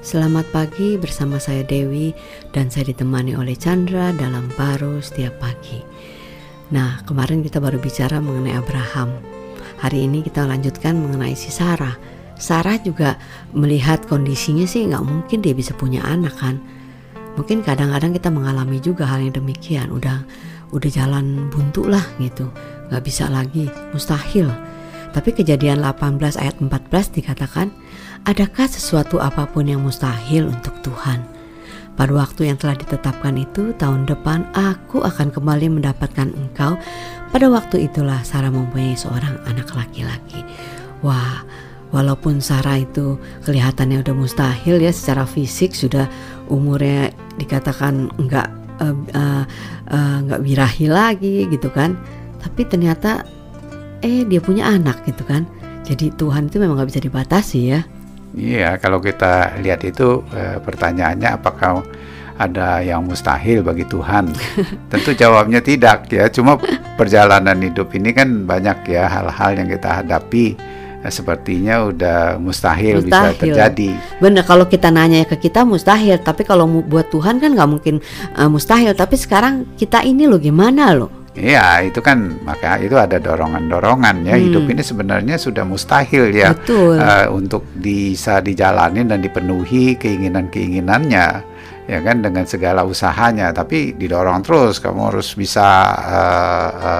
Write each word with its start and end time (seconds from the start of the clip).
Selamat 0.00 0.48
pagi 0.48 0.96
bersama 0.96 1.36
saya 1.36 1.60
Dewi 1.60 2.16
dan 2.56 2.72
saya 2.72 2.88
ditemani 2.88 3.36
oleh 3.36 3.52
Chandra 3.52 4.16
dalam 4.16 4.48
baru 4.56 4.96
setiap 4.96 5.36
pagi. 5.44 5.76
Nah, 6.72 7.04
kemarin 7.04 7.44
kita 7.44 7.60
baru 7.60 7.76
bicara 7.76 8.16
mengenai 8.16 8.56
Abraham. 8.56 9.20
Hari 9.84 10.08
ini 10.08 10.24
kita 10.24 10.48
lanjutkan 10.48 10.96
mengenai 10.96 11.36
si 11.36 11.52
Sarah. 11.52 12.00
Sarah 12.40 12.80
juga 12.80 13.20
melihat 13.52 14.08
kondisinya 14.08 14.64
sih 14.64 14.88
nggak 14.88 15.04
mungkin 15.04 15.44
dia 15.44 15.52
bisa 15.52 15.76
punya 15.76 16.00
anak 16.00 16.32
kan. 16.32 16.56
Mungkin 17.36 17.60
kadang-kadang 17.60 18.16
kita 18.16 18.32
mengalami 18.32 18.80
juga 18.80 19.04
hal 19.04 19.20
yang 19.20 19.36
demikian. 19.36 19.92
Udah 19.92 20.24
udah 20.72 20.88
jalan 20.88 21.52
buntu 21.52 21.84
lah 21.84 22.08
gitu, 22.16 22.48
nggak 22.88 23.04
bisa 23.04 23.28
lagi, 23.28 23.68
mustahil. 23.92 24.48
Tapi 25.10 25.34
kejadian 25.34 25.82
18 25.82 26.38
ayat 26.38 26.56
14 26.62 27.16
dikatakan, 27.18 27.74
adakah 28.26 28.66
sesuatu 28.70 29.18
apa 29.18 29.46
pun 29.50 29.66
yang 29.66 29.82
mustahil 29.82 30.46
untuk 30.46 30.74
Tuhan? 30.86 31.40
Pada 31.98 32.16
waktu 32.16 32.48
yang 32.48 32.56
telah 32.56 32.78
ditetapkan 32.78 33.36
itu, 33.36 33.76
tahun 33.76 34.08
depan 34.08 34.48
aku 34.56 35.04
akan 35.04 35.28
kembali 35.34 35.68
mendapatkan 35.82 36.32
engkau. 36.32 36.78
Pada 37.28 37.46
waktu 37.52 37.90
itulah 37.90 38.24
Sarah 38.24 38.48
mempunyai 38.48 38.96
seorang 38.96 39.36
anak 39.44 39.68
laki-laki. 39.76 40.40
Wah, 41.04 41.44
walaupun 41.92 42.40
Sarah 42.40 42.80
itu 42.80 43.18
kelihatannya 43.44 44.00
udah 44.00 44.14
mustahil 44.16 44.80
ya 44.80 44.94
secara 44.94 45.26
fisik 45.26 45.74
sudah 45.76 46.08
umurnya 46.48 47.12
dikatakan 47.36 48.08
enggak 48.16 48.48
uh, 48.80 48.96
uh, 49.12 49.44
uh, 49.90 50.16
enggak 50.24 50.40
birahi 50.40 50.86
lagi 50.88 51.36
gitu 51.52 51.68
kan. 51.68 51.98
Tapi 52.40 52.64
ternyata 52.64 53.28
eh 54.00 54.24
dia 54.24 54.40
punya 54.40 54.68
anak 54.68 55.04
gitu 55.04 55.24
kan. 55.24 55.44
Jadi 55.84 56.12
Tuhan 56.14 56.48
itu 56.52 56.60
memang 56.60 56.76
nggak 56.76 56.90
bisa 56.92 57.00
dibatasi 57.02 57.60
ya. 57.72 57.80
Iya, 58.30 58.78
kalau 58.78 59.02
kita 59.02 59.58
lihat 59.58 59.82
itu 59.82 60.22
e, 60.30 60.62
pertanyaannya 60.62 61.34
apakah 61.34 61.82
ada 62.40 62.80
yang 62.80 63.04
mustahil 63.04 63.60
bagi 63.60 63.84
Tuhan? 63.84 64.32
Tentu 64.92 65.12
jawabnya 65.12 65.60
tidak 65.60 66.08
ya. 66.08 66.30
Cuma 66.32 66.56
perjalanan 66.96 67.58
hidup 67.60 67.92
ini 67.92 68.16
kan 68.16 68.48
banyak 68.48 68.86
ya 68.88 69.10
hal-hal 69.10 69.60
yang 69.60 69.68
kita 69.68 70.00
hadapi 70.00 70.56
eh, 71.04 71.12
sepertinya 71.12 71.90
udah 71.90 72.40
mustahil, 72.40 73.04
mustahil 73.04 73.34
bisa 73.34 73.36
terjadi. 73.36 73.90
Benar 74.24 74.48
kalau 74.48 74.64
kita 74.64 74.88
nanya 74.88 75.28
ke 75.28 75.36
kita 75.36 75.68
mustahil, 75.68 76.16
tapi 76.22 76.48
kalau 76.48 76.64
buat 76.86 77.12
Tuhan 77.12 77.44
kan 77.44 77.52
nggak 77.52 77.68
mungkin 77.68 78.00
uh, 78.38 78.48
mustahil. 78.48 78.96
Tapi 78.96 79.20
sekarang 79.20 79.76
kita 79.76 80.00
ini 80.00 80.24
loh 80.24 80.40
gimana 80.40 80.96
loh? 80.96 81.19
Iya, 81.40 81.88
itu 81.88 82.04
kan 82.04 82.36
maka 82.44 82.76
itu 82.76 83.00
ada 83.00 83.16
dorongan-dorongan 83.16 84.28
ya. 84.28 84.36
Hmm. 84.36 84.44
Hidup 84.44 84.64
ini 84.68 84.82
sebenarnya 84.84 85.36
sudah 85.40 85.64
mustahil 85.64 86.28
ya 86.36 86.52
Uh, 87.00 87.26
untuk 87.32 87.64
bisa 87.80 88.44
dijalani 88.44 89.08
dan 89.08 89.24
dipenuhi 89.24 89.96
keinginan-keinginannya 89.96 91.26
ya 91.90 91.98
kan 92.06 92.22
dengan 92.22 92.46
segala 92.46 92.86
usahanya 92.86 93.50
tapi 93.50 93.98
didorong 93.98 94.46
terus 94.46 94.78
kamu 94.78 95.10
harus 95.10 95.34
bisa 95.34 95.66
uh, 95.98 96.70
uh, 96.70 96.99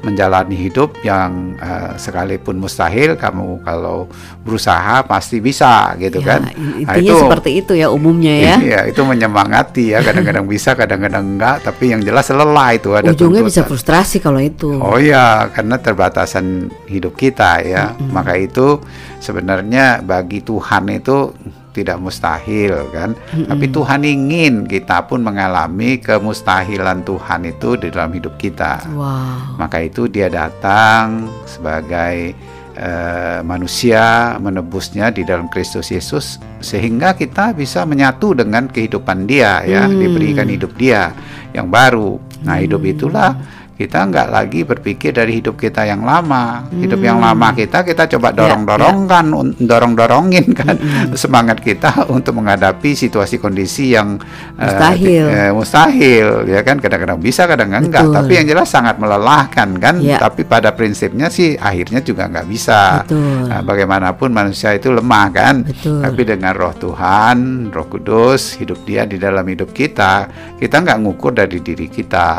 menjalani 0.00 0.56
hidup 0.56 0.96
yang 1.04 1.56
uh, 1.60 1.92
sekalipun 2.00 2.56
mustahil 2.56 3.16
kamu 3.20 3.60
kalau 3.60 4.08
berusaha 4.40 5.04
pasti 5.04 5.44
bisa 5.44 5.92
gitu 6.00 6.24
ya, 6.24 6.36
kan 6.36 6.40
nah, 6.48 6.96
itu 6.96 7.12
seperti 7.12 7.50
itu 7.60 7.72
ya 7.76 7.92
umumnya 7.92 8.32
ya 8.32 8.54
iya 8.60 8.80
itu 8.88 9.00
menyemangati 9.04 9.92
ya 9.92 10.00
kadang-kadang 10.00 10.48
bisa 10.56 10.72
kadang-kadang 10.72 11.36
enggak 11.36 11.60
tapi 11.60 11.92
yang 11.92 12.00
jelas 12.00 12.32
lelah 12.32 12.72
itu 12.72 12.96
ada 12.96 13.12
ujungnya 13.12 13.44
tuntutan. 13.44 13.50
bisa 13.52 13.60
frustrasi 13.68 14.16
kalau 14.24 14.40
itu 14.40 14.72
oh 14.80 14.96
ya 14.96 15.52
karena 15.52 15.76
terbatasan 15.76 16.72
hidup 16.88 17.12
kita 17.14 17.60
ya 17.60 17.92
mm 17.92 18.00
-hmm. 18.00 18.10
maka 18.10 18.32
itu 18.40 18.80
sebenarnya 19.20 20.00
bagi 20.00 20.40
Tuhan 20.40 20.88
itu 20.96 21.36
tidak 21.70 21.98
mustahil 22.02 22.86
kan. 22.90 23.14
Mm-hmm. 23.14 23.46
Tapi 23.46 23.66
Tuhan 23.70 24.00
ingin 24.02 24.54
kita 24.66 25.06
pun 25.06 25.22
mengalami 25.22 25.98
kemustahilan 26.02 27.06
Tuhan 27.06 27.40
itu 27.46 27.78
di 27.78 27.88
dalam 27.90 28.10
hidup 28.14 28.34
kita. 28.36 28.86
Wow. 28.90 29.58
Maka 29.58 29.86
itu 29.86 30.10
dia 30.10 30.26
datang 30.26 31.30
sebagai 31.46 32.34
uh, 32.78 33.40
manusia 33.46 34.36
menebusnya 34.38 35.10
di 35.14 35.22
dalam 35.22 35.46
Kristus 35.50 35.90
Yesus 35.90 36.42
sehingga 36.60 37.14
kita 37.16 37.54
bisa 37.56 37.86
menyatu 37.88 38.36
dengan 38.36 38.68
kehidupan 38.68 39.26
dia 39.26 39.64
ya, 39.64 39.86
mm. 39.86 39.96
diberikan 39.96 40.48
hidup 40.50 40.72
dia 40.76 41.14
yang 41.54 41.70
baru. 41.70 42.29
Nah, 42.40 42.56
hidup 42.58 42.82
itulah 42.84 43.36
kita 43.80 44.12
nggak 44.12 44.28
lagi 44.28 44.60
berpikir 44.68 45.16
dari 45.16 45.40
hidup 45.40 45.56
kita 45.56 45.88
yang 45.88 46.04
lama 46.04 46.68
hmm. 46.68 46.84
hidup 46.84 47.00
yang 47.00 47.16
lama 47.16 47.48
hmm. 47.48 47.64
kita 47.64 47.80
kita 47.80 48.12
coba 48.12 48.36
dorong 48.36 48.68
dorongkan 48.68 49.24
ya, 49.24 49.40
ya. 49.40 49.64
dorong 49.72 49.92
dorongin 49.96 50.46
kan 50.60 50.76
hmm. 50.76 51.16
semangat 51.16 51.64
kita 51.64 52.04
untuk 52.12 52.36
menghadapi 52.36 52.92
situasi 52.92 53.40
kondisi 53.40 53.96
yang 53.96 54.20
mustahil 54.60 55.24
uh, 55.24 55.32
uh, 55.32 55.50
mustahil 55.56 56.28
ya 56.44 56.60
kan 56.60 56.76
kadang-kadang 56.76 57.24
bisa 57.24 57.48
kadang-kadang 57.48 57.88
enggak 57.88 58.04
tapi 58.12 58.32
yang 58.36 58.46
jelas 58.52 58.68
sangat 58.68 59.00
melelahkan 59.00 59.72
kan 59.80 59.96
ya. 59.96 60.20
tapi 60.20 60.44
pada 60.44 60.76
prinsipnya 60.76 61.32
sih 61.32 61.56
akhirnya 61.56 62.04
juga 62.04 62.28
nggak 62.28 62.46
bisa 62.52 63.08
Nah, 63.10 63.66
bagaimanapun 63.66 64.30
manusia 64.30 64.70
itu 64.78 64.94
lemah 64.94 65.26
kan 65.34 65.66
Betul. 65.66 66.02
tapi 66.02 66.22
dengan 66.22 66.54
roh 66.54 66.70
Tuhan 66.70 67.70
roh 67.74 67.86
kudus 67.90 68.62
hidup 68.62 68.86
dia 68.86 69.02
di 69.06 69.18
dalam 69.18 69.42
hidup 69.42 69.74
kita 69.74 70.30
kita 70.54 70.78
nggak 70.78 70.98
ngukur 71.02 71.34
dari 71.34 71.58
diri 71.58 71.90
kita 71.90 72.29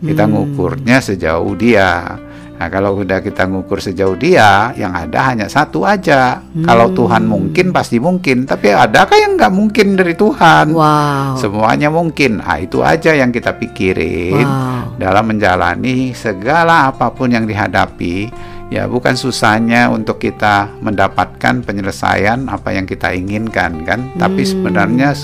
kita 0.00 0.24
hmm. 0.24 0.32
ngukurnya 0.32 0.98
sejauh 1.04 1.52
dia. 1.56 2.16
Nah, 2.60 2.68
kalau 2.68 2.92
udah 3.00 3.24
kita 3.24 3.48
ngukur 3.48 3.80
sejauh 3.80 4.20
dia, 4.20 4.76
yang 4.76 4.92
ada 4.92 5.32
hanya 5.32 5.48
satu 5.48 5.80
aja. 5.88 6.44
Hmm. 6.44 6.68
Kalau 6.68 6.92
Tuhan 6.92 7.24
mungkin 7.24 7.72
pasti 7.72 7.96
mungkin, 7.96 8.44
tapi 8.44 8.68
adakah 8.68 9.16
yang 9.16 9.40
nggak 9.40 9.48
mungkin 9.48 9.96
dari 9.96 10.12
Tuhan? 10.12 10.76
Wow. 10.76 11.40
Semuanya 11.40 11.88
mungkin. 11.88 12.44
Ah, 12.44 12.60
itu 12.60 12.84
aja 12.84 13.16
yang 13.16 13.32
kita 13.32 13.56
pikirin 13.56 14.44
wow. 14.44 15.00
dalam 15.00 15.32
menjalani 15.32 16.12
segala 16.12 16.92
apa 16.92 17.08
pun 17.16 17.32
yang 17.32 17.48
dihadapi. 17.48 18.28
Ya, 18.68 18.84
bukan 18.84 19.16
susahnya 19.16 19.88
untuk 19.88 20.20
kita 20.20 20.68
mendapatkan 20.84 21.64
penyelesaian 21.64 22.44
apa 22.44 22.76
yang 22.76 22.84
kita 22.84 23.08
inginkan, 23.16 23.88
kan? 23.88 24.04
Hmm. 24.04 24.20
Tapi 24.20 24.44
sebenarnya 24.44 25.16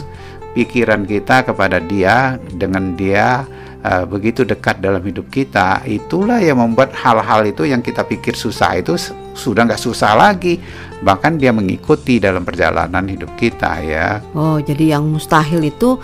pikiran 0.56 1.05
kita 1.05 1.44
kepada 1.44 1.84
Dia 1.84 2.41
dengan 2.56 2.97
Dia 2.97 3.44
uh, 3.86 4.04
begitu 4.10 4.42
dekat 4.42 4.82
dalam 4.82 4.98
hidup 5.06 5.30
kita, 5.30 5.86
itulah 5.86 6.42
yang 6.42 6.58
membuat 6.58 6.91
hal-hal 6.98 7.47
itu 7.47 7.62
yang 7.62 7.78
kita 7.78 8.02
pikir 8.02 8.34
susah 8.34 8.74
itu 8.74 8.98
sudah 9.38 9.62
nggak 9.62 9.78
susah 9.78 10.19
lagi. 10.19 10.58
Bahkan 10.97 11.38
dia 11.38 11.54
mengikuti 11.54 12.19
dalam 12.19 12.42
perjalanan 12.42 13.06
hidup 13.06 13.38
kita 13.38 13.78
ya. 13.86 14.19
Oh, 14.34 14.58
jadi 14.58 14.98
yang 14.98 15.06
mustahil 15.06 15.62
itu 15.62 15.94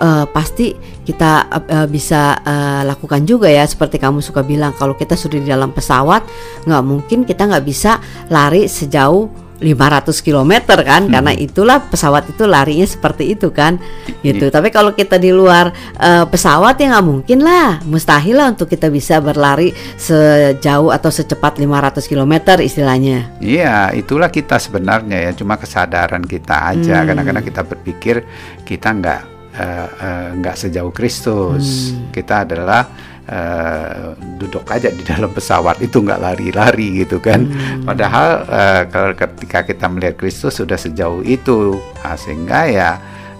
uh, 0.00 0.26
pasti 0.26 0.74
kita 1.04 1.46
uh, 1.52 1.86
bisa 1.86 2.40
uh, 2.40 2.82
lakukan 2.88 3.22
juga 3.28 3.46
ya 3.46 3.62
seperti 3.68 4.00
kamu 4.00 4.24
suka 4.24 4.40
bilang 4.40 4.72
kalau 4.74 4.96
kita 4.96 5.14
sudah 5.14 5.38
di 5.38 5.46
dalam 5.46 5.70
pesawat 5.70 6.24
nggak 6.64 6.82
mungkin 6.82 7.18
kita 7.28 7.46
nggak 7.46 7.64
bisa 7.68 8.00
lari 8.32 8.66
sejauh 8.66 9.49
500 9.60 10.24
km 10.24 10.52
kan 10.80 11.06
hmm. 11.06 11.12
karena 11.12 11.32
itulah 11.36 11.78
pesawat 11.84 12.32
itu 12.32 12.48
larinya 12.48 12.88
seperti 12.88 13.36
itu 13.36 13.52
kan 13.52 13.76
gitu 14.24 14.48
yeah. 14.48 14.52
tapi 14.52 14.72
kalau 14.72 14.96
kita 14.96 15.20
di 15.20 15.30
luar 15.30 15.70
uh, 16.00 16.24
pesawat 16.24 16.80
ya 16.80 16.96
nggak 16.96 17.06
mungkin 17.06 17.44
lah 17.44 17.84
mustahil 17.84 18.40
lah 18.40 18.56
untuk 18.56 18.72
kita 18.72 18.88
bisa 18.88 19.20
berlari 19.20 19.76
sejauh 20.00 20.88
atau 20.88 21.12
secepat 21.12 21.60
500 21.60 22.00
km 22.08 22.34
istilahnya 22.64 23.36
iya 23.44 23.92
itulah 23.92 24.32
kita 24.32 24.56
sebenarnya 24.56 25.28
ya 25.28 25.32
cuma 25.36 25.60
kesadaran 25.60 26.24
kita 26.24 26.72
aja 26.72 27.04
hmm. 27.04 27.06
kadang-kadang 27.12 27.44
kita 27.44 27.62
berpikir 27.62 28.24
kita 28.64 28.88
nggak 28.96 29.20
uh, 29.60 29.88
uh, 29.88 30.28
nggak 30.40 30.56
sejauh 30.56 30.92
Kristus 30.94 31.92
hmm. 31.92 32.10
kita 32.16 32.48
adalah 32.48 32.88
uh, 33.30 34.16
duduk 34.40 34.66
aja 34.70 34.90
di 34.90 35.02
dalam 35.06 35.30
pesawat 35.30 35.78
itu 35.84 36.02
nggak 36.02 36.20
lari-lari 36.20 37.04
gitu 37.04 37.22
kan 37.22 37.46
hmm. 37.46 37.86
padahal 37.86 38.28
uh, 38.46 38.82
kalau 38.88 39.12
ketika 39.50 39.66
kita 39.66 39.86
melihat 39.90 40.14
Kristus 40.14 40.62
sudah 40.62 40.78
sejauh 40.78 41.26
itu 41.26 41.74
nah, 42.06 42.14
sehingga 42.14 42.70
ya 42.70 42.90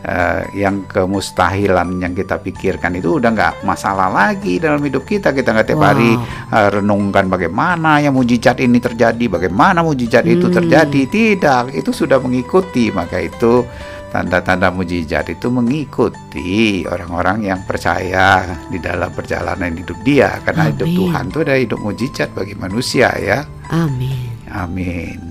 uh, 0.02 0.42
yang 0.58 0.82
kemustahilan 0.90 2.02
yang 2.02 2.18
kita 2.18 2.42
pikirkan 2.42 2.98
itu 2.98 3.22
udah 3.22 3.30
nggak 3.30 3.54
masalah 3.62 4.10
lagi 4.10 4.58
dalam 4.58 4.82
hidup 4.82 5.06
kita 5.06 5.30
kita 5.30 5.54
nggak 5.54 5.70
tiap 5.70 5.78
wow. 5.78 5.94
hari 5.94 6.18
uh, 6.50 6.68
renungkan 6.74 7.30
bagaimana 7.30 8.02
yang 8.02 8.18
mujizat 8.18 8.58
ini 8.58 8.82
terjadi 8.82 9.22
bagaimana 9.30 9.86
mujizat 9.86 10.26
hmm. 10.26 10.34
itu 10.34 10.46
terjadi 10.50 11.02
tidak 11.06 11.70
itu 11.78 11.94
sudah 11.94 12.18
mengikuti 12.18 12.90
maka 12.90 13.22
itu 13.22 13.62
tanda-tanda 14.10 14.74
mujizat 14.74 15.30
itu 15.30 15.46
mengikuti 15.46 16.82
orang-orang 16.90 17.46
yang 17.54 17.62
percaya 17.62 18.58
di 18.66 18.82
dalam 18.82 19.14
perjalanan 19.14 19.78
hidup 19.78 19.94
dia 20.02 20.42
karena 20.42 20.66
Amin. 20.66 20.74
hidup 20.74 20.88
Tuhan 20.90 21.24
itu 21.30 21.38
adalah 21.46 21.60
hidup 21.62 21.78
mujizat 21.78 22.28
bagi 22.34 22.58
manusia 22.58 23.14
ya. 23.14 23.46
Amin. 23.70 24.26
Amin. 24.50 25.29